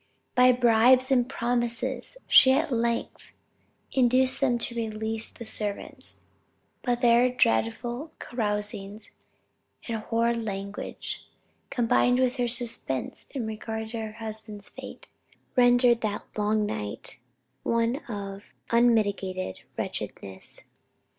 [0.33, 3.33] By bribes and promises she at length
[3.91, 6.21] induced them to release the servants;
[6.81, 9.11] but their dreadful carousings,
[9.87, 11.23] and horrid language,
[11.69, 15.07] combined with her suspense in regard to her husband's fate,
[15.55, 17.19] rendered that long night
[17.61, 20.63] one of unmitigated wretchedness.